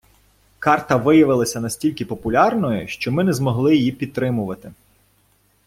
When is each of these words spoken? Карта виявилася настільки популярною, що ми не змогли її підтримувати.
Карта 0.59 0.95
виявилася 0.95 1.59
настільки 1.59 2.05
популярною, 2.05 2.87
що 2.87 3.11
ми 3.11 3.23
не 3.23 3.33
змогли 3.33 3.75
її 3.75 3.91
підтримувати. 3.91 4.73